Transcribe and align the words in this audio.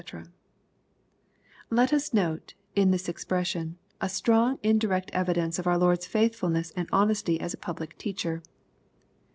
]Let 1.69 1.93
us 1.93 2.11
note, 2.11 2.55
in 2.75 2.89
this 2.89 3.07
ex 3.07 3.23
pression, 3.23 3.77
a 4.01 4.09
strong 4.09 4.57
indirect 4.63 5.11
evidence 5.11 5.59
of 5.59 5.67
our 5.67 5.77
Lord's 5.77 6.07
faithfulness 6.07 6.73
and 6.75 6.89
honesty 6.91 7.39
as 7.39 7.53
a 7.53 7.57
public 7.61 7.99
teacher. 7.99 8.41